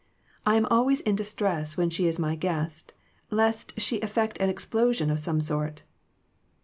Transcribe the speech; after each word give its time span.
I 0.47 0.55
am 0.55 0.65
always 0.65 1.01
in 1.01 1.15
distress 1.15 1.77
when 1.77 1.91
she 1.91 2.07
is 2.07 2.17
my 2.17 2.33
guest, 2.35 2.91
lest 3.29 3.79
she 3.79 3.99
effect 4.01 4.35
an 4.39 4.49
explosion 4.49 5.11
of 5.11 5.19
some 5.19 5.39
sort." 5.39 5.83